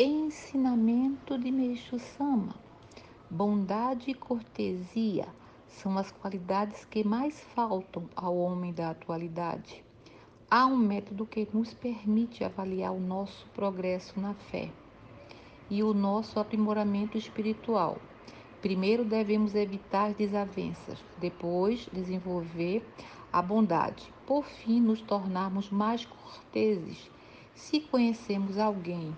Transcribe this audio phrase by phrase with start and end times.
[0.00, 2.54] Ensinamento de Meixo Sama.
[3.28, 5.26] Bondade e cortesia
[5.66, 9.84] são as qualidades que mais faltam ao homem da atualidade.
[10.48, 14.70] Há um método que nos permite avaliar o nosso progresso na fé
[15.68, 17.98] e o nosso aprimoramento espiritual.
[18.62, 22.88] Primeiro devemos evitar desavenças, depois desenvolver
[23.32, 27.10] a bondade, por fim nos tornarmos mais corteses.
[27.52, 29.12] Se conhecemos alguém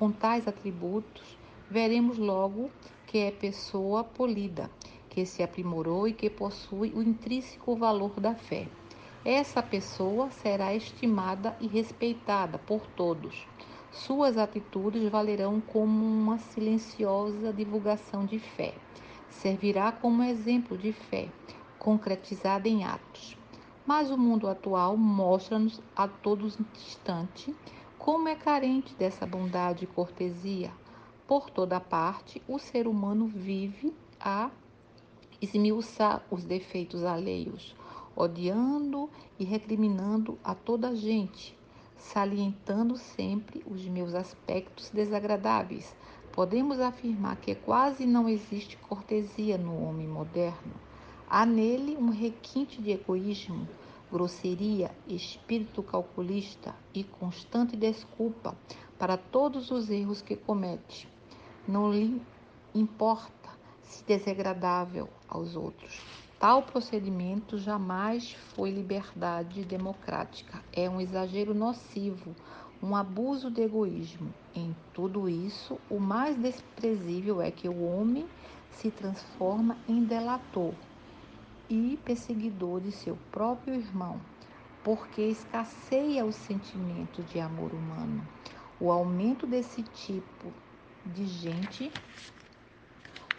[0.00, 1.36] com tais atributos,
[1.70, 2.70] veremos logo
[3.06, 4.70] que é pessoa polida,
[5.10, 8.66] que se aprimorou e que possui o intrínseco valor da fé.
[9.22, 13.46] Essa pessoa será estimada e respeitada por todos.
[13.92, 18.72] Suas atitudes valerão como uma silenciosa divulgação de fé.
[19.28, 21.28] Servirá como exemplo de fé,
[21.78, 23.36] concretizada em atos.
[23.84, 27.54] Mas o mundo atual mostra-nos a todos instante
[28.00, 30.72] como é carente dessa bondade e cortesia.
[31.28, 34.50] Por toda parte, o ser humano vive a
[35.38, 37.76] esmiuçar os defeitos alheios,
[38.16, 41.54] odiando e recriminando a toda a gente,
[41.98, 45.94] salientando sempre os meus aspectos desagradáveis.
[46.32, 50.72] Podemos afirmar que quase não existe cortesia no homem moderno.
[51.28, 53.68] Há nele um requinte de egoísmo,
[54.10, 58.56] grosseria, espírito calculista e constante desculpa
[58.98, 61.08] para todos os erros que comete.
[61.66, 62.20] Não lhe
[62.74, 63.50] importa
[63.82, 66.00] se desagradável aos outros.
[66.38, 70.62] Tal procedimento jamais foi liberdade democrática.
[70.72, 72.34] É um exagero nocivo,
[72.82, 74.32] um abuso de egoísmo.
[74.54, 78.26] Em tudo isso, o mais desprezível é que o homem
[78.70, 80.74] se transforma em delator
[81.70, 84.20] e perseguidor de seu próprio irmão,
[84.82, 88.28] porque escasseia o sentimento de amor humano.
[88.80, 90.52] O aumento desse tipo
[91.06, 91.92] de gente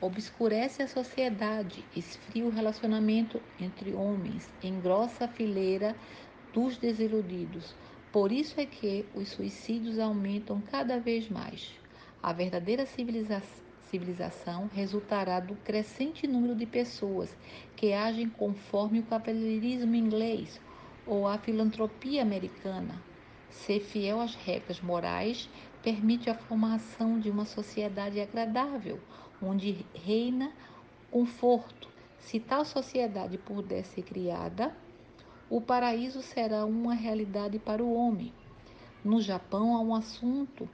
[0.00, 5.96] obscurece a sociedade, esfria o relacionamento entre homens, engrossa a fileira
[6.52, 7.74] dos desiludidos.
[8.12, 11.80] Por isso é que os suicídios aumentam cada vez mais.
[12.22, 17.34] A verdadeira civilização civilização resultará do crescente número de pessoas
[17.74, 20.60] que agem conforme o cavalheirismo inglês
[21.06, 23.02] ou a filantropia americana.
[23.50, 25.48] Ser fiel às regras morais
[25.82, 29.00] permite a formação de uma sociedade agradável,
[29.42, 30.52] onde reina
[31.10, 31.88] conforto.
[32.18, 34.76] Se tal sociedade puder ser criada,
[35.48, 38.34] o paraíso será uma realidade para o homem.
[39.02, 40.68] No Japão há um assunto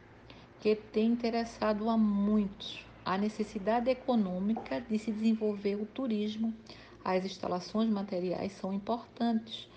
[0.58, 6.54] que tem interessado a muitos a necessidade econômica de se desenvolver o turismo.
[7.04, 9.68] As instalações materiais são importantes.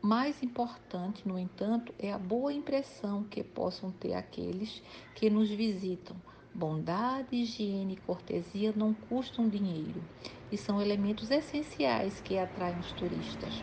[0.00, 4.82] Mais importante, no entanto, é a boa impressão que possam ter aqueles
[5.14, 6.16] que nos visitam.
[6.54, 10.02] Bondade, higiene e cortesia não custam dinheiro
[10.50, 13.62] e são elementos essenciais que atraem os turistas.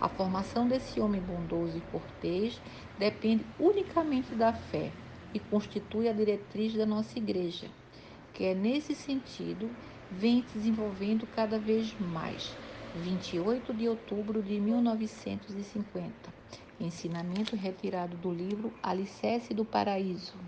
[0.00, 2.60] A formação desse homem bondoso e cortês
[2.98, 4.92] depende unicamente da fé
[5.32, 7.70] e constitui a diretriz da nossa igreja
[8.36, 9.74] que é nesse sentido
[10.10, 12.58] vem se desenvolvendo cada vez mais.
[12.92, 16.34] 28 de outubro de 1950.
[16.78, 20.38] Ensinamento retirado do livro Alicerce do Paraíso.